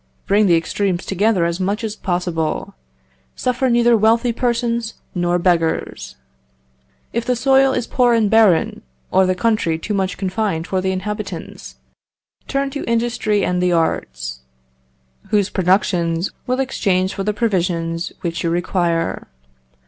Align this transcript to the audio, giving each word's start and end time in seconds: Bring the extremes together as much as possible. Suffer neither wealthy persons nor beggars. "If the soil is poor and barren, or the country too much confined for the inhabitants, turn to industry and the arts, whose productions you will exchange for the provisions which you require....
Bring 0.25 0.47
the 0.47 0.55
extremes 0.55 1.05
together 1.05 1.45
as 1.45 1.59
much 1.59 1.83
as 1.83 1.95
possible. 1.95 2.73
Suffer 3.35 3.69
neither 3.69 3.95
wealthy 3.95 4.33
persons 4.33 4.95
nor 5.13 5.37
beggars. 5.37 6.15
"If 7.13 7.23
the 7.23 7.35
soil 7.35 7.71
is 7.73 7.85
poor 7.85 8.15
and 8.15 8.27
barren, 8.27 8.81
or 9.11 9.27
the 9.27 9.35
country 9.35 9.77
too 9.77 9.93
much 9.93 10.17
confined 10.17 10.65
for 10.65 10.81
the 10.81 10.91
inhabitants, 10.91 11.75
turn 12.47 12.71
to 12.71 12.83
industry 12.85 13.45
and 13.45 13.61
the 13.61 13.73
arts, 13.73 14.39
whose 15.29 15.51
productions 15.51 16.25
you 16.25 16.31
will 16.47 16.59
exchange 16.59 17.13
for 17.13 17.23
the 17.23 17.31
provisions 17.31 18.11
which 18.21 18.41
you 18.43 18.49
require.... 18.49 19.27